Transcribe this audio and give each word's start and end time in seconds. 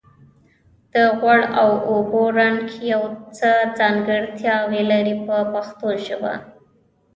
د 0.93 0.95
غوړ 1.19 1.39
او 1.61 1.69
اوبو 1.91 2.21
رنګ 2.39 2.59
څه 3.37 3.49
ځانګړتیاوې 3.79 4.81
لري 4.91 5.15
په 5.25 5.37
پښتو 5.53 5.87
ژبه. 6.05 6.33